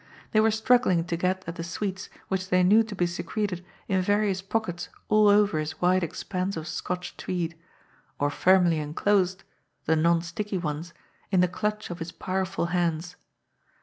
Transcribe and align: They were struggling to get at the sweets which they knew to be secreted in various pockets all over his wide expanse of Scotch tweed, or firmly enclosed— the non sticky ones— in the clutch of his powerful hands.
They 0.31 0.39
were 0.39 0.49
struggling 0.49 1.03
to 1.05 1.15
get 1.15 1.43
at 1.45 1.57
the 1.57 1.63
sweets 1.63 2.09
which 2.27 2.49
they 2.49 2.63
knew 2.63 2.81
to 2.81 2.95
be 2.95 3.05
secreted 3.05 3.63
in 3.87 4.01
various 4.01 4.41
pockets 4.41 4.89
all 5.09 5.27
over 5.27 5.59
his 5.59 5.79
wide 5.79 6.03
expanse 6.03 6.57
of 6.57 6.67
Scotch 6.67 7.15
tweed, 7.17 7.55
or 8.17 8.31
firmly 8.31 8.79
enclosed— 8.79 9.43
the 9.85 9.95
non 9.95 10.23
sticky 10.23 10.57
ones— 10.57 10.91
in 11.31 11.41
the 11.41 11.47
clutch 11.47 11.91
of 11.91 11.99
his 11.99 12.11
powerful 12.11 12.65
hands. 12.73 13.15